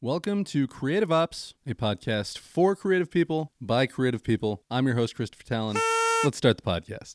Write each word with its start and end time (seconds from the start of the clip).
Welcome 0.00 0.44
to 0.44 0.68
Creative 0.68 1.10
Ops, 1.10 1.54
a 1.66 1.74
podcast 1.74 2.38
for 2.38 2.76
creative 2.76 3.10
people 3.10 3.50
by 3.60 3.86
creative 3.86 4.22
people. 4.22 4.62
I'm 4.70 4.86
your 4.86 4.94
host, 4.94 5.16
Christopher 5.16 5.42
Tallon. 5.42 5.76
Let's 6.22 6.38
start 6.38 6.56
the 6.56 6.62
podcast. 6.62 7.14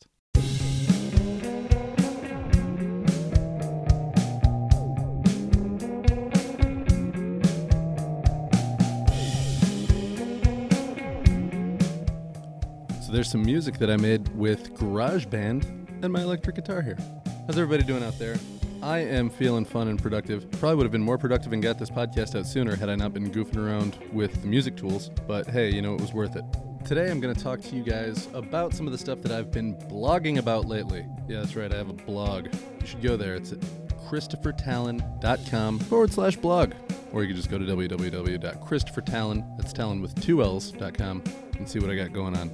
So 13.02 13.12
there's 13.12 13.30
some 13.30 13.42
music 13.42 13.78
that 13.78 13.90
I 13.90 13.96
made 13.96 14.28
with 14.36 14.74
GarageBand 14.74 16.04
and 16.04 16.12
my 16.12 16.20
electric 16.20 16.56
guitar 16.56 16.82
here. 16.82 16.98
How's 17.46 17.56
everybody 17.56 17.82
doing 17.82 18.02
out 18.04 18.18
there? 18.18 18.36
I 18.84 18.98
am 18.98 19.30
feeling 19.30 19.64
fun 19.64 19.88
and 19.88 19.98
productive. 19.98 20.50
Probably 20.50 20.76
would 20.76 20.84
have 20.84 20.92
been 20.92 21.00
more 21.00 21.16
productive 21.16 21.54
and 21.54 21.62
got 21.62 21.78
this 21.78 21.88
podcast 21.88 22.38
out 22.38 22.44
sooner 22.44 22.76
had 22.76 22.90
I 22.90 22.94
not 22.96 23.14
been 23.14 23.30
goofing 23.30 23.56
around 23.56 23.96
with 24.12 24.42
the 24.42 24.46
music 24.46 24.76
tools. 24.76 25.10
But 25.26 25.46
hey, 25.46 25.70
you 25.70 25.80
know, 25.80 25.94
it 25.94 26.02
was 26.02 26.12
worth 26.12 26.36
it. 26.36 26.44
Today 26.84 27.10
I'm 27.10 27.18
going 27.18 27.34
to 27.34 27.42
talk 27.42 27.62
to 27.62 27.76
you 27.76 27.82
guys 27.82 28.28
about 28.34 28.74
some 28.74 28.86
of 28.86 28.92
the 28.92 28.98
stuff 28.98 29.22
that 29.22 29.32
I've 29.32 29.50
been 29.50 29.74
blogging 29.74 30.36
about 30.36 30.66
lately. 30.66 31.06
Yeah, 31.26 31.40
that's 31.40 31.56
right, 31.56 31.72
I 31.72 31.78
have 31.78 31.88
a 31.88 31.94
blog. 31.94 32.48
You 32.82 32.86
should 32.86 33.00
go 33.00 33.16
there. 33.16 33.36
It's 33.36 33.52
at 33.52 33.60
christophertallon.com 34.06 35.78
forward 35.78 36.12
slash 36.12 36.36
blog. 36.36 36.74
Or 37.10 37.22
you 37.22 37.28
can 37.28 37.36
just 37.36 37.48
go 37.48 37.56
to 37.56 37.64
www.christophertallon, 37.64 39.56
that's 39.56 39.72
tallon 39.72 40.02
with 40.02 40.20
two 40.20 40.42
L's.com, 40.42 41.22
and 41.56 41.66
see 41.66 41.78
what 41.78 41.88
I 41.88 41.96
got 41.96 42.12
going 42.12 42.36
on. 42.36 42.52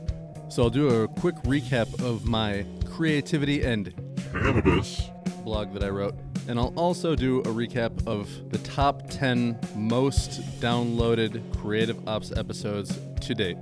So 0.49 0.63
I'll 0.63 0.71
do 0.71 1.03
a 1.03 1.09
quick 1.09 1.35
recap 1.39 2.01
of 2.01 2.25
my 2.25 2.65
creativity 2.87 3.65
and 3.65 3.93
cannabis 4.33 5.11
blog 5.45 5.73
that 5.75 5.83
I 5.83 5.89
wrote. 5.89 6.15
And 6.49 6.59
I'll 6.59 6.73
also 6.77 7.15
do 7.15 7.41
a 7.41 7.45
recap 7.45 8.07
of 8.07 8.51
the 8.51 8.59
top 8.59 9.09
10 9.11 9.59
most 9.77 10.41
downloaded 10.61 11.43
Creative 11.57 12.09
Ops 12.09 12.33
episodes 12.33 12.99
to 13.21 13.35
date. 13.35 13.57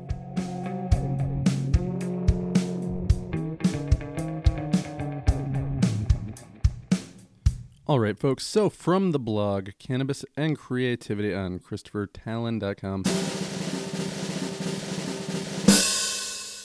All 7.89 8.01
right, 8.01 8.19
folks. 8.19 8.45
So, 8.47 8.69
from 8.69 9.13
the 9.13 9.19
blog 9.19 9.71
Cannabis 9.79 10.23
and 10.37 10.59
Creativity 10.59 11.33
on 11.33 11.59
ChristopherTallon.com. 11.59 13.05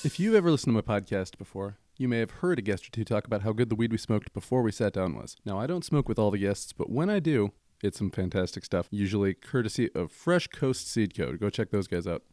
If 0.05 0.19
you've 0.19 0.35
ever 0.35 0.51
listened 0.51 0.75
to 0.75 0.85
my 0.85 0.99
podcast 0.99 1.37
before, 1.37 1.77
you 1.97 2.07
may 2.07 2.19
have 2.19 2.31
heard 2.31 2.59
a 2.59 2.61
guest 2.61 2.87
or 2.87 2.91
two 2.91 3.03
talk 3.03 3.25
about 3.25 3.43
how 3.43 3.53
good 3.53 3.69
the 3.69 3.75
weed 3.75 3.91
we 3.91 3.97
smoked 3.97 4.33
before 4.33 4.61
we 4.61 4.71
sat 4.71 4.93
down 4.93 5.15
was. 5.15 5.35
Now, 5.45 5.59
I 5.59 5.67
don't 5.67 5.85
smoke 5.85 6.09
with 6.09 6.17
all 6.17 6.31
the 6.31 6.39
guests, 6.39 6.73
but 6.73 6.89
when 6.89 7.09
I 7.09 7.19
do, 7.19 7.51
it's 7.83 7.97
some 7.97 8.09
fantastic 8.09 8.65
stuff, 8.65 8.87
usually 8.89 9.33
courtesy 9.33 9.89
of 9.93 10.11
Fresh 10.11 10.47
Coast 10.47 10.89
Seed 10.89 11.15
Co. 11.15 11.33
Go 11.33 11.49
check 11.49 11.69
those 11.69 11.87
guys 11.87 12.07
out. 12.07 12.23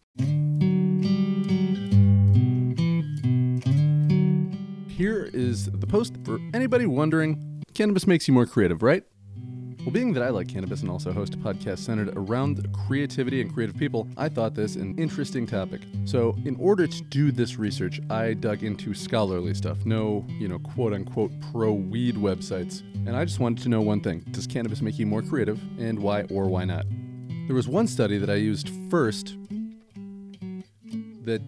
Here 4.88 5.30
is 5.32 5.70
the 5.70 5.86
post 5.86 6.14
for 6.24 6.38
anybody 6.54 6.86
wondering 6.86 7.62
cannabis 7.74 8.06
makes 8.06 8.28
you 8.28 8.34
more 8.34 8.46
creative, 8.46 8.82
right? 8.82 9.04
Well, 9.82 9.92
being 9.92 10.12
that 10.12 10.22
I 10.22 10.28
like 10.28 10.46
cannabis 10.46 10.82
and 10.82 10.90
also 10.90 11.10
host 11.10 11.32
a 11.34 11.38
podcast 11.38 11.78
centered 11.78 12.12
around 12.14 12.68
creativity 12.86 13.40
and 13.40 13.50
creative 13.52 13.78
people, 13.78 14.06
I 14.18 14.28
thought 14.28 14.54
this 14.54 14.76
an 14.76 14.94
interesting 14.98 15.46
topic. 15.46 15.80
So, 16.04 16.36
in 16.44 16.54
order 16.56 16.86
to 16.86 17.02
do 17.04 17.32
this 17.32 17.58
research, 17.58 17.98
I 18.10 18.34
dug 18.34 18.62
into 18.62 18.92
scholarly 18.92 19.54
stuff, 19.54 19.86
no, 19.86 20.26
you 20.38 20.48
know, 20.48 20.58
quote 20.58 20.92
unquote 20.92 21.32
pro 21.50 21.72
weed 21.72 22.16
websites. 22.16 22.82
And 23.06 23.16
I 23.16 23.24
just 23.24 23.40
wanted 23.40 23.62
to 23.62 23.70
know 23.70 23.80
one 23.80 24.02
thing 24.02 24.20
Does 24.32 24.46
cannabis 24.46 24.82
make 24.82 24.98
you 24.98 25.06
more 25.06 25.22
creative, 25.22 25.58
and 25.78 25.98
why 25.98 26.24
or 26.24 26.46
why 26.46 26.66
not? 26.66 26.84
There 27.46 27.56
was 27.56 27.66
one 27.66 27.86
study 27.86 28.18
that 28.18 28.28
I 28.28 28.34
used 28.34 28.68
first 28.90 29.34
that 31.22 31.40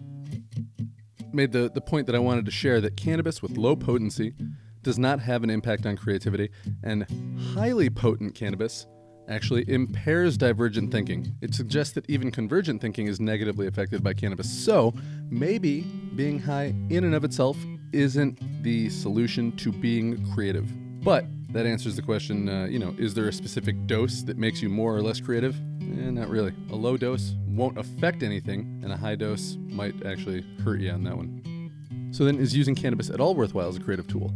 made 1.31 1.51
the, 1.51 1.69
the 1.71 1.81
point 1.81 2.07
that 2.07 2.15
I 2.15 2.19
wanted 2.19 2.45
to 2.45 2.51
share 2.51 2.81
that 2.81 2.97
cannabis 2.97 3.43
with 3.43 3.57
low 3.57 3.75
potency 3.75 4.33
does 4.83 4.99
not 4.99 5.19
have 5.19 5.43
an 5.43 5.49
impact 5.49 5.85
on 5.85 5.97
creativity, 5.97 6.49
and 6.83 7.05
highly 7.53 7.89
potent 7.89 8.35
cannabis 8.35 8.85
actually 9.27 9.69
impairs 9.69 10.37
divergent 10.37 10.91
thinking. 10.91 11.33
It 11.41 11.53
suggests 11.53 11.93
that 11.93 12.09
even 12.09 12.31
convergent 12.31 12.81
thinking 12.81 13.07
is 13.07 13.19
negatively 13.19 13.67
affected 13.67 14.03
by 14.03 14.13
cannabis. 14.13 14.49
So, 14.51 14.93
maybe 15.29 15.81
being 16.15 16.39
high 16.39 16.75
in 16.89 17.03
and 17.03 17.15
of 17.15 17.23
itself 17.23 17.57
isn't 17.91 18.39
the 18.63 18.89
solution 18.89 19.51
to 19.57 19.71
being 19.71 20.25
creative. 20.33 20.69
But 21.03 21.25
that 21.49 21.65
answers 21.65 21.95
the 21.95 22.01
question 22.01 22.49
uh, 22.49 22.65
you 22.65 22.79
know, 22.79 22.95
is 22.97 23.13
there 23.13 23.27
a 23.27 23.33
specific 23.33 23.87
dose 23.87 24.23
that 24.23 24.37
makes 24.37 24.61
you 24.61 24.69
more 24.69 24.95
or 24.95 25.01
less 25.01 25.21
creative? 25.21 25.55
Eh, 25.81 26.09
not 26.09 26.29
really. 26.29 26.53
A 26.71 26.75
low 26.75 26.97
dose 26.97 27.35
won't 27.47 27.77
affect 27.77 28.23
anything, 28.23 28.81
and 28.83 28.91
a 28.91 28.97
high 28.97 29.15
dose 29.15 29.57
might 29.67 30.05
actually 30.05 30.41
hurt 30.63 30.79
you 30.79 30.91
on 30.91 31.03
that 31.03 31.15
one. 31.15 32.09
So, 32.11 32.25
then 32.25 32.37
is 32.37 32.55
using 32.55 32.75
cannabis 32.75 33.09
at 33.09 33.19
all 33.19 33.35
worthwhile 33.35 33.69
as 33.69 33.77
a 33.77 33.79
creative 33.79 34.07
tool? 34.07 34.33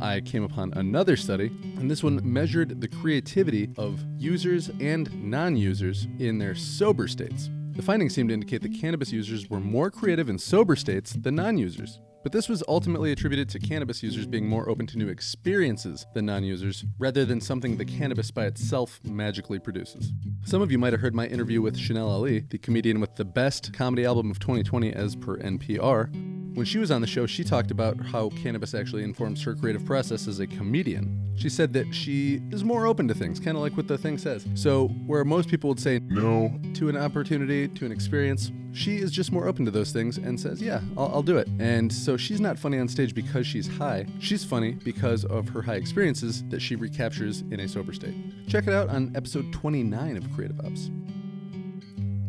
I 0.00 0.20
came 0.20 0.42
upon 0.42 0.72
another 0.74 1.16
study, 1.16 1.46
and 1.78 1.90
this 1.90 2.02
one 2.02 2.20
measured 2.22 2.80
the 2.80 2.88
creativity 2.88 3.70
of 3.76 4.04
users 4.16 4.70
and 4.80 5.12
non 5.22 5.56
users 5.56 6.06
in 6.18 6.38
their 6.38 6.54
sober 6.54 7.08
states. 7.08 7.50
The 7.72 7.82
findings 7.82 8.14
seemed 8.14 8.28
to 8.28 8.34
indicate 8.34 8.62
that 8.62 8.80
cannabis 8.80 9.12
users 9.12 9.48
were 9.50 9.60
more 9.60 9.90
creative 9.90 10.28
in 10.28 10.38
sober 10.38 10.76
states 10.76 11.12
than 11.12 11.34
non 11.36 11.58
users. 11.58 12.00
But 12.22 12.32
this 12.32 12.48
was 12.48 12.62
ultimately 12.68 13.12
attributed 13.12 13.50
to 13.50 13.58
cannabis 13.58 14.02
users 14.02 14.26
being 14.26 14.48
more 14.48 14.70
open 14.70 14.86
to 14.86 14.98
new 14.98 15.08
experiences 15.08 16.06
than 16.14 16.26
non 16.26 16.42
users, 16.42 16.84
rather 16.98 17.24
than 17.24 17.40
something 17.40 17.76
the 17.76 17.84
cannabis 17.84 18.30
by 18.30 18.46
itself 18.46 19.00
magically 19.04 19.58
produces. 19.58 20.12
Some 20.44 20.62
of 20.62 20.72
you 20.72 20.78
might 20.78 20.92
have 20.92 21.02
heard 21.02 21.14
my 21.14 21.26
interview 21.26 21.60
with 21.60 21.76
Chanel 21.76 22.08
Ali, 22.08 22.40
the 22.48 22.58
comedian 22.58 23.00
with 23.00 23.14
the 23.16 23.24
best 23.24 23.72
comedy 23.74 24.04
album 24.06 24.30
of 24.30 24.38
2020 24.38 24.92
as 24.92 25.16
per 25.16 25.36
NPR, 25.36 26.10
when 26.54 26.64
she 26.64 26.78
was 26.78 26.90
on 26.90 27.00
the 27.00 27.06
show, 27.06 27.26
she 27.26 27.42
talked 27.42 27.70
about 27.70 28.00
how 28.00 28.30
cannabis 28.30 28.74
actually 28.74 29.02
informs 29.02 29.42
her 29.42 29.54
creative 29.54 29.84
process 29.84 30.28
as 30.28 30.38
a 30.38 30.46
comedian. 30.46 31.20
She 31.36 31.48
said 31.48 31.72
that 31.72 31.92
she 31.92 32.40
is 32.50 32.62
more 32.62 32.86
open 32.86 33.08
to 33.08 33.14
things, 33.14 33.40
kind 33.40 33.56
of 33.56 33.62
like 33.62 33.76
what 33.76 33.88
the 33.88 33.98
thing 33.98 34.18
says. 34.18 34.46
So, 34.54 34.88
where 35.06 35.24
most 35.24 35.48
people 35.48 35.68
would 35.68 35.80
say 35.80 35.98
no 36.04 36.58
to 36.74 36.88
an 36.88 36.96
opportunity, 36.96 37.66
to 37.68 37.86
an 37.86 37.92
experience, 37.92 38.52
she 38.72 38.96
is 38.96 39.10
just 39.10 39.32
more 39.32 39.48
open 39.48 39.64
to 39.64 39.70
those 39.70 39.92
things 39.92 40.18
and 40.18 40.38
says, 40.38 40.60
Yeah, 40.60 40.80
I'll, 40.96 41.10
I'll 41.14 41.22
do 41.22 41.38
it. 41.38 41.48
And 41.58 41.92
so 41.92 42.16
she's 42.16 42.40
not 42.40 42.58
funny 42.58 42.78
on 42.78 42.88
stage 42.88 43.14
because 43.14 43.46
she's 43.46 43.66
high. 43.66 44.06
She's 44.18 44.44
funny 44.44 44.72
because 44.72 45.24
of 45.24 45.48
her 45.48 45.62
high 45.62 45.76
experiences 45.76 46.44
that 46.50 46.60
she 46.60 46.76
recaptures 46.76 47.42
in 47.50 47.60
a 47.60 47.68
sober 47.68 47.92
state. 47.92 48.14
Check 48.48 48.66
it 48.66 48.74
out 48.74 48.88
on 48.88 49.12
episode 49.16 49.52
29 49.52 50.16
of 50.16 50.32
Creative 50.32 50.60
Ops. 50.60 50.90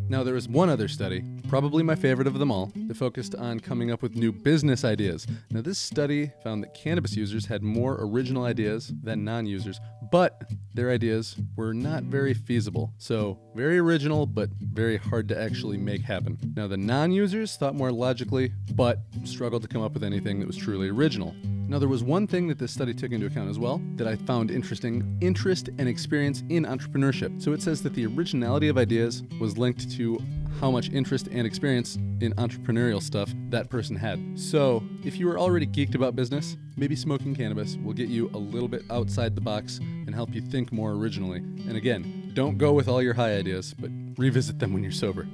Now, 0.08 0.22
there 0.22 0.34
was 0.34 0.48
one 0.48 0.68
other 0.68 0.86
study, 0.86 1.24
probably 1.48 1.82
my 1.82 1.96
favorite 1.96 2.28
of 2.28 2.38
them 2.38 2.52
all, 2.52 2.70
that 2.76 2.96
focused 2.96 3.34
on 3.34 3.58
coming 3.58 3.90
up 3.90 4.02
with 4.02 4.14
new 4.14 4.30
business 4.30 4.84
ideas. 4.84 5.26
Now, 5.50 5.62
this 5.62 5.78
study 5.78 6.30
found 6.44 6.62
that 6.62 6.74
cannabis 6.74 7.16
users 7.16 7.46
had 7.46 7.62
more 7.64 7.98
original 8.00 8.44
ideas 8.44 8.92
than 9.02 9.24
non 9.24 9.46
users, 9.46 9.80
but 10.12 10.48
their 10.74 10.92
ideas 10.92 11.34
were 11.56 11.74
not 11.74 12.04
very 12.04 12.34
feasible. 12.34 12.92
So, 12.98 13.38
very 13.56 13.78
original, 13.78 14.26
but 14.26 14.50
very 14.60 14.96
hard 14.96 15.28
to 15.30 15.40
actually 15.40 15.76
make 15.76 16.02
happen. 16.02 16.38
Now, 16.56 16.68
the 16.68 16.76
non 16.76 17.10
users 17.10 17.56
thought 17.56 17.74
more 17.74 17.90
logically, 17.90 18.52
but 18.74 19.00
struggled 19.24 19.62
to 19.62 19.68
come 19.68 19.82
up 19.82 19.92
with 19.92 20.04
anything 20.04 20.38
that 20.38 20.46
was 20.46 20.56
truly 20.56 20.88
original. 20.88 21.34
Now, 21.68 21.80
there 21.80 21.88
was 21.88 22.04
one 22.04 22.28
thing 22.28 22.46
that 22.46 22.58
this 22.58 22.70
study 22.72 22.94
took 22.94 23.10
into 23.10 23.26
account 23.26 23.50
as 23.50 23.58
well 23.58 23.80
that 23.96 24.06
I 24.06 24.14
found 24.14 24.52
interesting 24.52 25.18
interest 25.20 25.68
and 25.78 25.88
experience 25.88 26.44
in 26.48 26.64
entrepreneurship. 26.64 27.42
So 27.42 27.52
it 27.52 27.60
says 27.60 27.82
that 27.82 27.94
the 27.94 28.06
originality 28.06 28.68
of 28.68 28.78
ideas 28.78 29.24
was 29.40 29.58
linked 29.58 29.90
to 29.96 30.20
how 30.60 30.70
much 30.70 30.90
interest 30.90 31.26
and 31.26 31.44
experience 31.44 31.96
in 32.20 32.32
entrepreneurial 32.34 33.02
stuff 33.02 33.32
that 33.50 33.68
person 33.68 33.96
had. 33.96 34.38
So, 34.38 34.82
if 35.04 35.18
you 35.18 35.26
were 35.26 35.38
already 35.38 35.66
geeked 35.66 35.94
about 35.94 36.16
business, 36.16 36.56
maybe 36.76 36.96
smoking 36.96 37.34
cannabis 37.34 37.76
will 37.76 37.92
get 37.92 38.08
you 38.08 38.30
a 38.32 38.38
little 38.38 38.68
bit 38.68 38.82
outside 38.90 39.34
the 39.34 39.40
box 39.40 39.78
and 39.78 40.14
help 40.14 40.34
you 40.34 40.40
think 40.40 40.72
more 40.72 40.92
originally. 40.92 41.38
And 41.38 41.76
again, 41.76 42.30
don't 42.32 42.58
go 42.58 42.72
with 42.72 42.88
all 42.88 43.02
your 43.02 43.14
high 43.14 43.36
ideas, 43.36 43.74
but 43.78 43.90
revisit 44.16 44.58
them 44.58 44.72
when 44.72 44.82
you're 44.82 44.92
sober. 44.92 45.26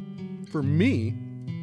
For 0.51 0.63
me, 0.63 1.15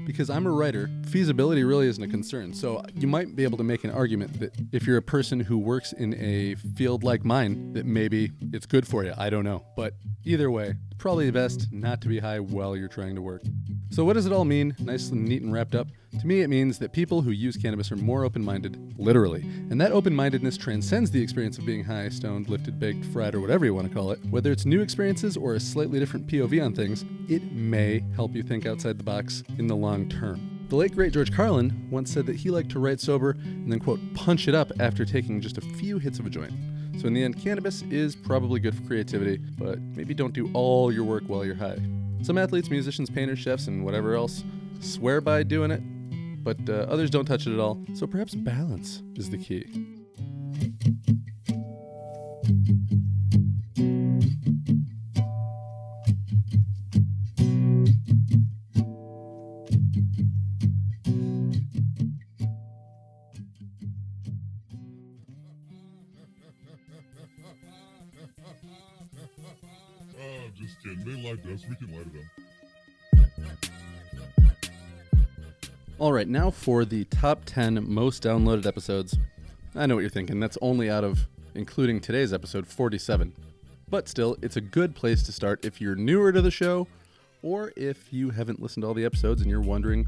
because 0.09 0.31
I'm 0.31 0.47
a 0.47 0.51
writer, 0.51 0.89
feasibility 1.05 1.63
really 1.63 1.85
isn't 1.85 2.03
a 2.03 2.07
concern. 2.07 2.51
So 2.51 2.81
you 2.95 3.07
might 3.07 3.35
be 3.35 3.43
able 3.43 3.59
to 3.59 3.63
make 3.63 3.83
an 3.83 3.91
argument 3.91 4.39
that 4.39 4.55
if 4.71 4.87
you're 4.87 4.97
a 4.97 5.03
person 5.03 5.39
who 5.39 5.59
works 5.59 5.93
in 5.93 6.15
a 6.15 6.55
field 6.55 7.03
like 7.03 7.23
mine, 7.23 7.73
that 7.73 7.85
maybe 7.85 8.31
it's 8.51 8.65
good 8.65 8.87
for 8.87 9.03
you. 9.03 9.13
I 9.19 9.29
don't 9.29 9.43
know. 9.43 9.63
But 9.75 9.93
either 10.25 10.49
way, 10.49 10.73
probably 10.97 11.29
best 11.29 11.71
not 11.71 12.01
to 12.01 12.07
be 12.07 12.17
high 12.17 12.39
while 12.39 12.75
you're 12.75 12.87
trying 12.87 13.13
to 13.17 13.21
work. 13.21 13.43
So, 13.91 14.05
what 14.05 14.13
does 14.13 14.27
it 14.27 14.31
all 14.31 14.45
mean? 14.45 14.75
Nice 14.79 15.09
and 15.09 15.25
neat 15.25 15.41
and 15.41 15.51
wrapped 15.51 15.73
up. 15.73 15.87
To 16.19 16.27
me, 16.27 16.41
it 16.41 16.47
means 16.47 16.77
that 16.77 16.93
people 16.93 17.21
who 17.21 17.31
use 17.31 17.57
cannabis 17.57 17.91
are 17.91 17.95
more 17.95 18.23
open 18.23 18.43
minded, 18.43 18.95
literally. 18.99 19.41
And 19.41 19.81
that 19.81 19.91
open 19.91 20.13
mindedness 20.15 20.57
transcends 20.57 21.09
the 21.09 21.21
experience 21.21 21.57
of 21.57 21.65
being 21.65 21.83
high, 21.83 22.09
stoned, 22.09 22.49
lifted, 22.49 22.79
baked, 22.79 23.05
fried, 23.05 23.33
or 23.33 23.41
whatever 23.41 23.65
you 23.65 23.73
want 23.73 23.87
to 23.87 23.93
call 23.93 24.11
it. 24.11 24.19
Whether 24.29 24.51
it's 24.51 24.65
new 24.65 24.81
experiences 24.81 25.37
or 25.37 25.55
a 25.55 25.59
slightly 25.59 25.97
different 25.97 26.27
POV 26.27 26.63
on 26.63 26.75
things, 26.75 27.03
it 27.27 27.51
may 27.51 28.03
help 28.15 28.35
you 28.35 28.43
think 28.43 28.67
outside 28.67 28.99
the 28.99 29.03
box 29.03 29.43
in 29.57 29.65
the 29.65 29.75
long 29.75 30.07
term. 30.07 30.67
The 30.69 30.75
late 30.75 30.93
great 30.93 31.13
George 31.13 31.33
Carlin 31.33 31.87
once 31.89 32.11
said 32.13 32.27
that 32.27 32.35
he 32.35 32.51
liked 32.51 32.69
to 32.71 32.79
write 32.79 32.99
sober 32.99 33.31
and 33.41 33.71
then, 33.71 33.79
quote, 33.79 33.99
punch 34.13 34.47
it 34.47 34.53
up 34.53 34.71
after 34.79 35.03
taking 35.03 35.41
just 35.41 35.57
a 35.57 35.61
few 35.61 35.97
hits 35.97 36.19
of 36.19 36.27
a 36.27 36.29
joint. 36.29 36.53
So, 36.99 37.07
in 37.07 37.13
the 37.13 37.23
end, 37.23 37.41
cannabis 37.41 37.81
is 37.83 38.15
probably 38.15 38.59
good 38.59 38.75
for 38.75 38.83
creativity, 38.83 39.37
but 39.37 39.79
maybe 39.79 40.13
don't 40.13 40.33
do 40.33 40.51
all 40.53 40.91
your 40.91 41.05
work 41.05 41.23
while 41.25 41.43
you're 41.43 41.55
high. 41.55 41.79
Some 42.21 42.37
athletes, 42.37 42.69
musicians, 42.69 43.09
painters, 43.09 43.39
chefs, 43.39 43.67
and 43.67 43.85
whatever 43.85 44.15
else 44.15 44.43
swear 44.79 45.21
by 45.21 45.43
doing 45.43 45.71
it, 45.71 45.81
but 46.43 46.57
uh, 46.69 46.85
others 46.89 47.09
don't 47.09 47.25
touch 47.25 47.47
it 47.47 47.53
at 47.53 47.59
all. 47.59 47.83
So, 47.93 48.07
perhaps 48.07 48.35
balance 48.35 49.03
is 49.15 49.29
the 49.29 49.37
key. 49.37 49.95
Oh, 70.21 70.49
just 70.55 70.81
kidding. 70.83 71.05
They 71.05 71.31
us. 71.31 71.63
We 71.69 71.75
can 71.75 71.95
lie 71.95 72.03
to 72.03 72.09
them. 72.09 72.29
All 75.97 76.11
right, 76.13 76.27
now 76.27 76.49
for 76.49 76.85
the 76.85 77.05
top 77.05 77.45
10 77.45 77.89
most 77.89 78.23
downloaded 78.23 78.65
episodes. 78.65 79.17
I 79.75 79.85
know 79.85 79.95
what 79.95 80.01
you're 80.01 80.09
thinking. 80.09 80.39
That's 80.39 80.57
only 80.61 80.89
out 80.89 81.03
of 81.03 81.27
including 81.55 82.01
today's 82.01 82.33
episode 82.33 82.67
47. 82.67 83.33
But 83.89 84.07
still, 84.07 84.37
it's 84.41 84.55
a 84.55 84.61
good 84.61 84.95
place 84.95 85.23
to 85.23 85.31
start 85.31 85.65
if 85.65 85.81
you're 85.81 85.95
newer 85.95 86.31
to 86.31 86.41
the 86.41 86.51
show 86.51 86.87
or 87.41 87.71
if 87.75 88.11
you 88.11 88.29
haven't 88.29 88.61
listened 88.61 88.83
to 88.83 88.87
all 88.87 88.93
the 88.93 89.05
episodes 89.05 89.41
and 89.41 89.49
you're 89.49 89.61
wondering, 89.61 90.05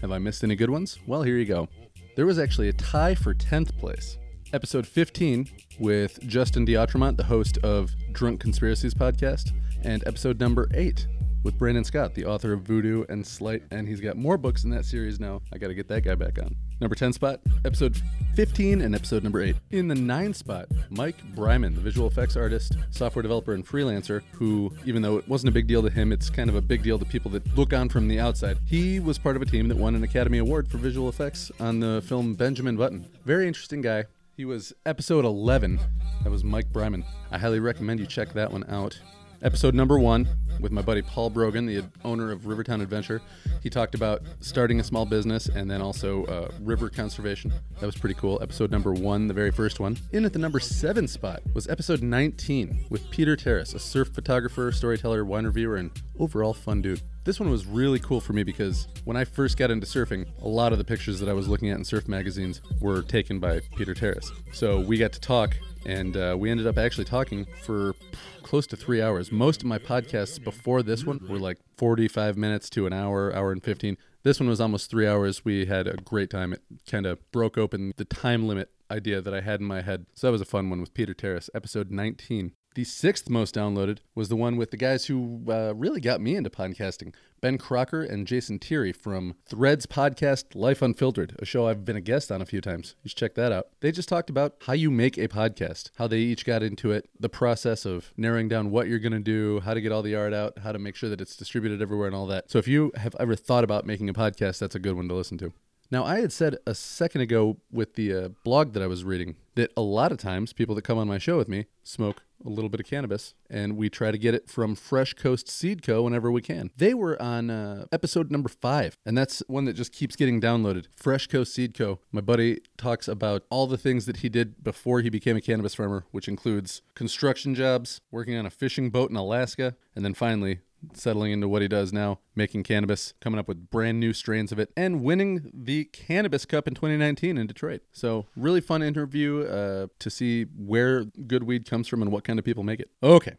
have 0.00 0.12
I 0.12 0.18
missed 0.18 0.42
any 0.44 0.56
good 0.56 0.70
ones? 0.70 0.98
Well, 1.06 1.22
here 1.22 1.36
you 1.36 1.44
go. 1.44 1.68
There 2.16 2.26
was 2.26 2.38
actually 2.38 2.68
a 2.68 2.72
tie 2.72 3.14
for 3.14 3.34
10th 3.34 3.78
place. 3.78 4.18
Episode 4.52 4.86
15 4.86 5.48
with 5.78 6.20
Justin 6.28 6.66
Diotremont, 6.66 7.16
the 7.16 7.24
host 7.24 7.56
of 7.62 7.90
Drunk 8.12 8.38
Conspiracies 8.38 8.92
podcast, 8.92 9.52
and 9.82 10.06
episode 10.06 10.38
number 10.40 10.68
8 10.74 11.06
with 11.42 11.56
Brandon 11.58 11.84
Scott, 11.84 12.14
the 12.14 12.26
author 12.26 12.52
of 12.52 12.60
Voodoo 12.60 13.04
and 13.08 13.26
Slight, 13.26 13.62
and 13.70 13.88
he's 13.88 14.00
got 14.00 14.18
more 14.18 14.36
books 14.36 14.64
in 14.64 14.70
that 14.70 14.84
series 14.84 15.18
now. 15.18 15.40
I 15.54 15.58
got 15.58 15.68
to 15.68 15.74
get 15.74 15.88
that 15.88 16.02
guy 16.02 16.14
back 16.16 16.38
on. 16.38 16.54
Number 16.82 16.94
10 16.94 17.14
spot, 17.14 17.40
episode 17.64 17.96
15 18.34 18.82
and 18.82 18.94
episode 18.94 19.22
number 19.22 19.40
8. 19.40 19.56
In 19.70 19.88
the 19.88 19.94
9 19.94 20.34
spot, 20.34 20.66
Mike 20.90 21.16
Bryman, 21.34 21.74
the 21.74 21.80
visual 21.80 22.06
effects 22.06 22.36
artist, 22.36 22.76
software 22.90 23.22
developer, 23.22 23.54
and 23.54 23.66
freelancer, 23.66 24.22
who, 24.32 24.70
even 24.84 25.00
though 25.00 25.16
it 25.16 25.26
wasn't 25.26 25.48
a 25.48 25.52
big 25.52 25.66
deal 25.66 25.82
to 25.82 25.88
him, 25.88 26.12
it's 26.12 26.28
kind 26.28 26.50
of 26.50 26.56
a 26.56 26.60
big 26.60 26.82
deal 26.82 26.98
to 26.98 27.06
people 27.06 27.30
that 27.30 27.56
look 27.56 27.72
on 27.72 27.88
from 27.88 28.06
the 28.06 28.20
outside. 28.20 28.58
He 28.66 29.00
was 29.00 29.18
part 29.18 29.34
of 29.34 29.40
a 29.40 29.46
team 29.46 29.68
that 29.68 29.78
won 29.78 29.94
an 29.94 30.02
Academy 30.02 30.36
Award 30.36 30.68
for 30.68 30.76
visual 30.76 31.08
effects 31.08 31.50
on 31.58 31.80
the 31.80 32.02
film 32.06 32.34
Benjamin 32.34 32.76
Button. 32.76 33.08
Very 33.24 33.48
interesting 33.48 33.80
guy. 33.80 34.04
He 34.34 34.46
was 34.46 34.72
episode 34.86 35.26
11. 35.26 35.78
That 36.24 36.30
was 36.30 36.42
Mike 36.42 36.72
Bryman. 36.72 37.04
I 37.30 37.38
highly 37.38 37.60
recommend 37.60 38.00
you 38.00 38.06
check 38.06 38.32
that 38.32 38.50
one 38.50 38.64
out. 38.70 38.98
Episode 39.42 39.74
number 39.74 39.98
one 39.98 40.26
with 40.60 40.72
my 40.72 40.80
buddy 40.80 41.02
Paul 41.02 41.28
Brogan, 41.28 41.66
the 41.66 41.84
owner 42.04 42.30
of 42.30 42.46
Rivertown 42.46 42.80
Adventure. 42.80 43.20
He 43.62 43.68
talked 43.68 43.94
about 43.94 44.22
starting 44.40 44.80
a 44.80 44.84
small 44.84 45.04
business 45.04 45.48
and 45.48 45.70
then 45.70 45.82
also 45.82 46.24
uh, 46.26 46.50
river 46.60 46.88
conservation. 46.88 47.52
That 47.80 47.86
was 47.86 47.96
pretty 47.96 48.14
cool. 48.14 48.38
Episode 48.40 48.70
number 48.70 48.92
one, 48.92 49.26
the 49.26 49.34
very 49.34 49.50
first 49.50 49.80
one. 49.80 49.98
In 50.12 50.24
at 50.24 50.32
the 50.32 50.38
number 50.38 50.60
seven 50.60 51.06
spot 51.08 51.42
was 51.52 51.68
episode 51.68 52.02
19 52.02 52.86
with 52.88 53.10
Peter 53.10 53.36
Terrace, 53.36 53.74
a 53.74 53.78
surf 53.78 54.08
photographer, 54.14 54.72
storyteller, 54.72 55.24
wine 55.24 55.44
reviewer, 55.44 55.76
and 55.76 55.90
overall 56.18 56.54
fun 56.54 56.80
dude. 56.80 57.02
This 57.24 57.38
one 57.38 57.50
was 57.50 57.66
really 57.66 58.00
cool 58.00 58.20
for 58.20 58.32
me 58.32 58.42
because 58.42 58.88
when 59.04 59.16
I 59.16 59.24
first 59.24 59.56
got 59.56 59.70
into 59.70 59.86
surfing, 59.86 60.26
a 60.42 60.48
lot 60.48 60.72
of 60.72 60.78
the 60.78 60.84
pictures 60.84 61.20
that 61.20 61.28
I 61.28 61.32
was 61.32 61.46
looking 61.46 61.70
at 61.70 61.78
in 61.78 61.84
surf 61.84 62.08
magazines 62.08 62.60
were 62.80 63.00
taken 63.02 63.38
by 63.38 63.60
Peter 63.76 63.94
Terrace. 63.94 64.32
So 64.52 64.80
we 64.80 64.98
got 64.98 65.12
to 65.12 65.20
talk, 65.20 65.56
and 65.86 66.16
uh, 66.16 66.36
we 66.36 66.50
ended 66.50 66.66
up 66.66 66.78
actually 66.78 67.04
talking 67.04 67.46
for 67.62 67.94
close 68.42 68.66
to 68.66 68.76
three 68.76 69.00
hours. 69.00 69.30
Most 69.30 69.62
of 69.62 69.68
my 69.68 69.78
podcasts 69.78 70.42
before 70.42 70.82
this 70.82 71.06
one 71.06 71.24
were 71.28 71.38
like 71.38 71.58
45 71.76 72.36
minutes 72.36 72.68
to 72.70 72.86
an 72.88 72.92
hour, 72.92 73.32
hour 73.32 73.52
and 73.52 73.62
15. 73.62 73.96
This 74.24 74.40
one 74.40 74.48
was 74.48 74.60
almost 74.60 74.90
three 74.90 75.06
hours. 75.06 75.44
We 75.44 75.66
had 75.66 75.86
a 75.86 75.96
great 75.98 76.28
time. 76.28 76.52
It 76.52 76.62
kind 76.90 77.06
of 77.06 77.18
broke 77.30 77.56
open 77.56 77.92
the 77.98 78.04
time 78.04 78.48
limit 78.48 78.68
idea 78.90 79.20
that 79.20 79.32
I 79.32 79.42
had 79.42 79.60
in 79.60 79.66
my 79.66 79.82
head. 79.82 80.06
So 80.14 80.26
that 80.26 80.32
was 80.32 80.40
a 80.40 80.44
fun 80.44 80.68
one 80.70 80.80
with 80.80 80.92
Peter 80.92 81.14
Terrace, 81.14 81.48
episode 81.54 81.92
19. 81.92 82.52
The 82.74 82.84
sixth 82.84 83.28
most 83.28 83.54
downloaded 83.54 83.98
was 84.14 84.30
the 84.30 84.36
one 84.36 84.56
with 84.56 84.70
the 84.70 84.78
guys 84.78 85.04
who 85.04 85.42
uh, 85.46 85.74
really 85.76 86.00
got 86.00 86.22
me 86.22 86.36
into 86.36 86.48
podcasting 86.48 87.12
Ben 87.42 87.58
Crocker 87.58 88.02
and 88.02 88.26
Jason 88.26 88.58
Thierry 88.58 88.92
from 88.92 89.34
Threads 89.44 89.84
podcast 89.84 90.54
Life 90.54 90.80
Unfiltered, 90.80 91.36
a 91.38 91.44
show 91.44 91.68
I've 91.68 91.84
been 91.84 91.96
a 91.96 92.00
guest 92.00 92.32
on 92.32 92.40
a 92.40 92.46
few 92.46 92.62
times. 92.62 92.94
You 93.02 93.10
should 93.10 93.18
check 93.18 93.34
that 93.34 93.52
out. 93.52 93.66
They 93.80 93.92
just 93.92 94.08
talked 94.08 94.30
about 94.30 94.54
how 94.62 94.72
you 94.72 94.90
make 94.90 95.18
a 95.18 95.28
podcast, 95.28 95.90
how 95.96 96.06
they 96.06 96.20
each 96.20 96.46
got 96.46 96.62
into 96.62 96.92
it, 96.92 97.10
the 97.20 97.28
process 97.28 97.84
of 97.84 98.10
narrowing 98.16 98.48
down 98.48 98.70
what 98.70 98.88
you're 98.88 98.98
going 98.98 99.12
to 99.12 99.18
do, 99.20 99.60
how 99.60 99.74
to 99.74 99.80
get 99.82 99.92
all 99.92 100.02
the 100.02 100.16
art 100.16 100.32
out, 100.32 100.56
how 100.60 100.72
to 100.72 100.78
make 100.78 100.96
sure 100.96 101.10
that 101.10 101.20
it's 101.20 101.36
distributed 101.36 101.82
everywhere, 101.82 102.06
and 102.06 102.16
all 102.16 102.26
that. 102.28 102.50
So 102.50 102.58
if 102.58 102.66
you 102.66 102.90
have 102.96 103.14
ever 103.20 103.36
thought 103.36 103.64
about 103.64 103.84
making 103.84 104.08
a 104.08 104.14
podcast, 104.14 104.60
that's 104.60 104.74
a 104.74 104.78
good 104.78 104.96
one 104.96 105.08
to 105.08 105.14
listen 105.14 105.36
to. 105.38 105.52
Now, 105.90 106.04
I 106.04 106.20
had 106.20 106.32
said 106.32 106.56
a 106.66 106.74
second 106.74 107.20
ago 107.20 107.58
with 107.70 107.96
the 107.96 108.14
uh, 108.14 108.28
blog 108.44 108.72
that 108.72 108.82
I 108.82 108.86
was 108.86 109.04
reading 109.04 109.36
that 109.56 109.70
a 109.76 109.82
lot 109.82 110.10
of 110.10 110.16
times 110.16 110.54
people 110.54 110.74
that 110.76 110.84
come 110.84 110.96
on 110.96 111.06
my 111.06 111.18
show 111.18 111.36
with 111.36 111.50
me 111.50 111.66
smoke 111.82 112.22
a 112.44 112.48
little 112.48 112.68
bit 112.68 112.80
of 112.80 112.86
cannabis, 112.86 113.34
and 113.48 113.76
we 113.76 113.88
try 113.88 114.10
to 114.10 114.18
get 114.18 114.34
it 114.34 114.48
from 114.48 114.74
Fresh 114.74 115.14
Coast 115.14 115.48
Seed 115.48 115.82
Co. 115.82 116.02
whenever 116.02 116.30
we 116.30 116.42
can. 116.42 116.70
They 116.76 116.94
were 116.94 117.20
on 117.20 117.50
uh, 117.50 117.86
episode 117.92 118.30
number 118.30 118.48
five, 118.48 118.96
and 119.04 119.16
that's 119.16 119.42
one 119.46 119.64
that 119.66 119.74
just 119.74 119.92
keeps 119.92 120.16
getting 120.16 120.40
downloaded. 120.40 120.86
Fresh 120.96 121.28
Coast 121.28 121.54
Seed 121.54 121.74
Co. 121.74 122.00
My 122.10 122.20
buddy 122.20 122.60
talks 122.76 123.08
about 123.08 123.44
all 123.50 123.66
the 123.66 123.78
things 123.78 124.06
that 124.06 124.18
he 124.18 124.28
did 124.28 124.62
before 124.62 125.00
he 125.00 125.10
became 125.10 125.36
a 125.36 125.40
cannabis 125.40 125.74
farmer, 125.74 126.04
which 126.10 126.28
includes 126.28 126.82
construction 126.94 127.54
jobs, 127.54 128.00
working 128.10 128.36
on 128.36 128.46
a 128.46 128.50
fishing 128.50 128.90
boat 128.90 129.10
in 129.10 129.16
Alaska, 129.16 129.76
and 129.94 130.04
then 130.04 130.14
finally 130.14 130.60
settling 130.94 131.32
into 131.32 131.48
what 131.48 131.62
he 131.62 131.68
does 131.68 131.92
now, 131.92 132.18
making 132.34 132.62
cannabis, 132.62 133.14
coming 133.20 133.38
up 133.38 133.48
with 133.48 133.70
brand 133.70 134.00
new 134.00 134.12
strains 134.12 134.52
of 134.52 134.58
it, 134.58 134.70
and 134.76 135.02
winning 135.02 135.50
the 135.52 135.84
Cannabis 135.86 136.44
Cup 136.44 136.66
in 136.66 136.74
2019 136.74 137.38
in 137.38 137.46
Detroit. 137.46 137.82
So, 137.92 138.26
really 138.36 138.60
fun 138.60 138.82
interview 138.82 139.42
uh, 139.42 139.86
to 139.98 140.10
see 140.10 140.44
where 140.44 141.04
good 141.04 141.44
weed 141.44 141.68
comes 141.68 141.88
from 141.88 142.02
and 142.02 142.10
what 142.10 142.24
kind 142.24 142.38
of 142.38 142.44
people 142.44 142.62
make 142.62 142.80
it. 142.80 142.90
Okay. 143.02 143.36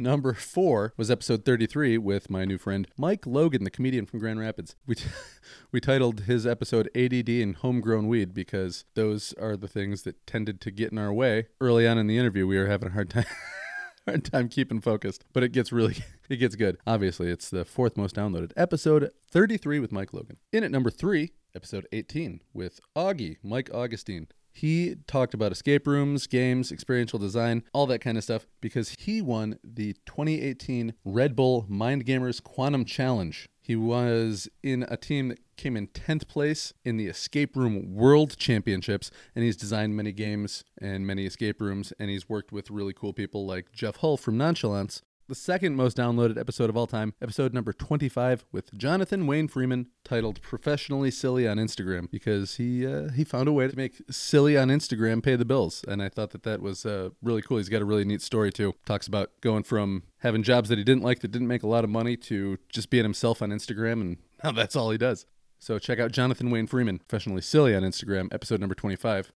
Number 0.00 0.32
four 0.32 0.94
was 0.96 1.10
episode 1.10 1.44
33 1.44 1.98
with 1.98 2.30
my 2.30 2.46
new 2.46 2.56
friend 2.56 2.88
Mike 2.96 3.26
Logan, 3.26 3.64
the 3.64 3.70
comedian 3.70 4.06
from 4.06 4.18
Grand 4.18 4.40
Rapids. 4.40 4.74
We, 4.86 4.94
t- 4.94 5.10
we 5.72 5.78
titled 5.78 6.20
his 6.20 6.46
episode 6.46 6.88
ADD 6.96 7.28
and 7.28 7.54
Homegrown 7.56 8.08
Weed 8.08 8.32
because 8.32 8.86
those 8.94 9.34
are 9.34 9.58
the 9.58 9.68
things 9.68 10.04
that 10.04 10.26
tended 10.26 10.58
to 10.62 10.70
get 10.70 10.90
in 10.90 10.96
our 10.96 11.12
way. 11.12 11.48
Early 11.60 11.86
on 11.86 11.98
in 11.98 12.06
the 12.06 12.16
interview, 12.16 12.46
we 12.46 12.56
were 12.56 12.66
having 12.66 12.88
a 12.88 12.92
hard 12.92 13.10
time. 13.10 13.26
hard 14.06 14.24
time 14.24 14.48
keeping 14.48 14.80
focused, 14.80 15.24
but 15.32 15.42
it 15.42 15.52
gets 15.52 15.72
really 15.72 15.96
it 16.28 16.36
gets 16.36 16.56
good. 16.56 16.78
Obviously, 16.86 17.28
it's 17.28 17.50
the 17.50 17.64
fourth 17.64 17.96
most 17.96 18.14
downloaded 18.14 18.52
episode 18.56 19.10
33 19.30 19.80
with 19.80 19.92
Mike 19.92 20.12
Logan. 20.12 20.36
In 20.52 20.64
at 20.64 20.70
number 20.70 20.90
3, 20.90 21.30
episode 21.54 21.86
18 21.92 22.40
with 22.52 22.80
Augie, 22.96 23.36
Mike 23.42 23.70
Augustine. 23.72 24.28
He 24.52 24.96
talked 25.06 25.32
about 25.32 25.52
escape 25.52 25.86
rooms, 25.86 26.26
games, 26.26 26.72
experiential 26.72 27.18
design, 27.20 27.62
all 27.72 27.86
that 27.86 28.00
kind 28.00 28.18
of 28.18 28.24
stuff 28.24 28.46
because 28.60 28.90
he 28.98 29.22
won 29.22 29.58
the 29.62 29.92
2018 30.06 30.94
Red 31.04 31.36
Bull 31.36 31.66
Mind 31.68 32.04
Gamers 32.04 32.42
Quantum 32.42 32.84
Challenge. 32.84 33.48
He 33.70 33.76
was 33.76 34.48
in 34.64 34.84
a 34.88 34.96
team 34.96 35.28
that 35.28 35.38
came 35.56 35.76
in 35.76 35.86
10th 35.86 36.26
place 36.26 36.74
in 36.84 36.96
the 36.96 37.06
Escape 37.06 37.54
Room 37.54 37.94
World 37.94 38.36
Championships, 38.36 39.12
and 39.32 39.44
he's 39.44 39.56
designed 39.56 39.94
many 39.94 40.10
games 40.10 40.64
and 40.82 41.06
many 41.06 41.24
escape 41.24 41.60
rooms, 41.60 41.92
and 41.96 42.10
he's 42.10 42.28
worked 42.28 42.50
with 42.50 42.68
really 42.68 42.92
cool 42.92 43.12
people 43.12 43.46
like 43.46 43.70
Jeff 43.70 43.98
Hull 43.98 44.16
from 44.16 44.36
Nonchalance. 44.36 45.02
The 45.30 45.36
second 45.36 45.76
most 45.76 45.96
downloaded 45.96 46.36
episode 46.36 46.70
of 46.70 46.76
all 46.76 46.88
time, 46.88 47.14
episode 47.22 47.54
number 47.54 47.72
25, 47.72 48.46
with 48.50 48.76
Jonathan 48.76 49.28
Wayne 49.28 49.46
Freeman, 49.46 49.86
titled 50.02 50.42
"Professionally 50.42 51.12
Silly 51.12 51.46
on 51.46 51.56
Instagram," 51.56 52.10
because 52.10 52.56
he 52.56 52.84
uh, 52.84 53.10
he 53.10 53.22
found 53.22 53.48
a 53.48 53.52
way 53.52 53.68
to 53.68 53.76
make 53.76 54.02
silly 54.10 54.58
on 54.58 54.70
Instagram 54.70 55.22
pay 55.22 55.36
the 55.36 55.44
bills, 55.44 55.84
and 55.86 56.02
I 56.02 56.08
thought 56.08 56.30
that 56.30 56.42
that 56.42 56.60
was 56.60 56.84
uh, 56.84 57.10
really 57.22 57.42
cool. 57.42 57.58
He's 57.58 57.68
got 57.68 57.80
a 57.80 57.84
really 57.84 58.04
neat 58.04 58.22
story 58.22 58.50
too. 58.50 58.74
Talks 58.84 59.06
about 59.06 59.30
going 59.40 59.62
from 59.62 60.02
having 60.18 60.42
jobs 60.42 60.68
that 60.68 60.78
he 60.78 60.82
didn't 60.82 61.04
like 61.04 61.20
that 61.20 61.30
didn't 61.30 61.46
make 61.46 61.62
a 61.62 61.68
lot 61.68 61.84
of 61.84 61.90
money 61.90 62.16
to 62.16 62.58
just 62.68 62.90
being 62.90 63.04
himself 63.04 63.40
on 63.40 63.50
Instagram, 63.50 64.00
and 64.00 64.16
now 64.42 64.50
that's 64.50 64.74
all 64.74 64.90
he 64.90 64.98
does. 64.98 65.26
So 65.60 65.78
check 65.78 66.00
out 66.00 66.10
Jonathan 66.10 66.50
Wayne 66.50 66.66
Freeman, 66.66 66.98
professionally 66.98 67.42
silly 67.42 67.72
on 67.72 67.84
Instagram, 67.84 68.34
episode 68.34 68.58
number 68.58 68.74
25. 68.74 69.30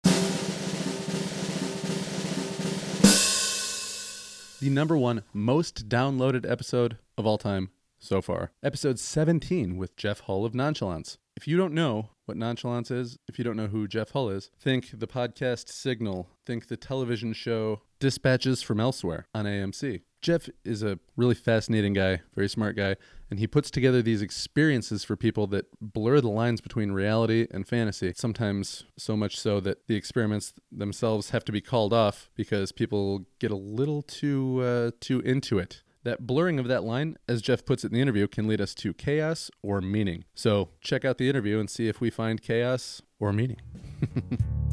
The 4.64 4.70
number 4.70 4.98
one 4.98 5.24
most 5.34 5.90
downloaded 5.90 6.50
episode 6.50 6.98
of 7.18 7.26
all 7.26 7.38
time 7.38 7.72
so 8.00 8.22
far, 8.22 8.54
episode 8.64 8.98
17 8.98 9.76
with 9.76 9.98
Jeff 9.98 10.22
Hull 10.22 10.46
of 10.46 10.56
Nonchalance. 10.56 11.18
If 11.36 11.50
you 11.50 11.58
don't 11.58 11.74
know 11.74 12.12
what 12.24 12.38
Nonchalance 12.38 12.90
is, 12.90 13.20
if 13.28 13.38
you 13.38 13.44
don't 13.44 13.58
know 13.58 13.68
who 13.68 13.90
Jeff 13.90 14.12
Hull 14.12 14.30
is, 14.30 14.52
think 14.58 14.92
the 14.94 15.06
podcast 15.06 15.68
Signal, 15.68 16.30
think 16.46 16.70
the 16.70 16.78
television 16.78 17.34
show 17.34 17.82
Dispatches 18.00 18.62
from 18.62 18.80
Elsewhere 18.80 19.28
on 19.36 19.44
AMC. 19.44 20.04
Jeff 20.24 20.50
is 20.64 20.82
a 20.82 20.98
really 21.18 21.36
fascinating 21.36 21.94
guy, 21.94 22.22
very 22.34 22.48
smart 22.48 22.78
guy, 22.78 22.96
and 23.30 23.40
he 23.40 23.46
puts 23.46 23.70
together 23.70 24.02
these 24.02 24.22
experiences 24.22 25.04
for 25.04 25.18
people 25.18 25.48
that 25.48 25.66
blur 25.82 26.22
the 26.22 26.30
lines 26.30 26.62
between 26.62 26.94
reality 26.94 27.46
and 27.52 27.68
fantasy. 27.68 28.14
Sometimes 28.16 28.86
so 28.98 29.18
much 29.18 29.38
so 29.38 29.60
that 29.60 29.86
the 29.88 29.96
experiments 29.96 30.54
themselves 30.72 31.32
have 31.32 31.44
to 31.46 31.52
be 31.52 31.60
called 31.60 31.94
off 31.94 32.30
because 32.36 32.72
people 32.72 33.26
get 33.40 33.52
a 33.52 33.56
little 33.56 34.02
too 34.02 34.62
uh, 34.62 34.92
too 35.02 35.20
into 35.20 35.60
it. 35.60 35.84
That 36.04 36.26
blurring 36.26 36.58
of 36.58 36.68
that 36.68 36.84
line, 36.84 37.18
as 37.28 37.42
Jeff 37.42 37.66
puts 37.66 37.84
it 37.84 37.88
in 37.88 37.94
the 37.94 38.02
interview, 38.02 38.28
can 38.28 38.48
lead 38.48 38.62
us 38.62 38.74
to 38.76 38.94
chaos 38.94 39.52
or 39.62 39.82
meaning. 39.82 40.24
So 40.34 40.70
check 40.82 41.06
out 41.06 41.18
the 41.18 41.30
interview 41.30 41.60
and 41.60 41.70
see 41.70 41.88
if 41.88 42.02
we 42.02 42.10
find 42.10 42.42
chaos 42.42 43.02
or 43.20 43.34
meaning. 43.34 43.60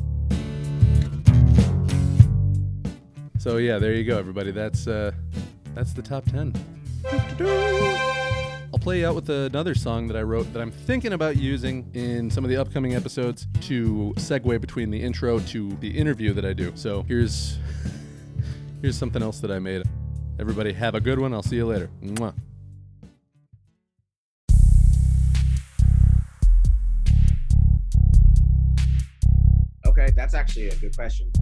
so 3.41 3.57
yeah, 3.57 3.79
there 3.79 3.95
you 3.95 4.05
go, 4.05 4.19
everybody. 4.19 4.51
That's 4.51 4.87
uh, 4.87 5.13
that's 5.75 5.95
the 5.95 6.03
top 6.03 6.27
ten. 6.27 6.53
I'll 8.71 8.79
play 8.79 9.01
you 9.01 9.07
out 9.07 9.15
with 9.15 9.31
another 9.31 9.75
song 9.75 10.07
that 10.09 10.17
I 10.17 10.21
wrote 10.21 10.53
that 10.53 10.61
I'm 10.61 10.71
thinking 10.71 11.15
about 11.15 11.39
using 11.39 11.91
in 11.95 12.31
some 12.31 12.45
of 12.45 12.51
the 12.51 12.59
upcoming 12.59 12.95
episodes 12.95 13.47
to 13.63 14.13
segue 14.17 14.61
between 14.61 14.91
the 14.91 15.03
intro 15.03 15.39
to 15.39 15.71
the 15.81 15.89
interview 15.89 16.35
that 16.35 16.45
I 16.45 16.53
do. 16.53 16.73
So 16.75 17.03
here's 17.05 17.59
here's 18.83 18.99
something 18.99 19.23
else 19.23 19.41
that 19.41 19.51
I 19.51 19.59
made. 19.59 19.85
Everybody 20.39 20.75
have 20.75 20.95
a 20.95 21.01
good 21.01 21.19
one. 21.19 21.33
I'll 21.33 21.43
see 21.43 21.57
you 21.57 21.67
later. 21.67 21.89
Mwah. 22.03 22.35
Okay, 29.87 30.11
that's 30.15 30.35
actually 30.35 30.69
a 30.69 30.77
good 30.77 30.95
question. 30.95 31.33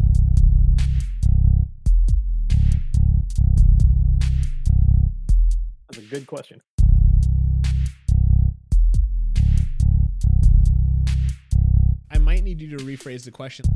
Good 6.08 6.26
question. 6.26 6.60
I 12.10 12.18
might 12.18 12.42
need 12.42 12.60
you 12.60 12.76
to 12.76 12.84
rephrase 12.84 13.24
the 13.24 13.30
question. 13.30 13.66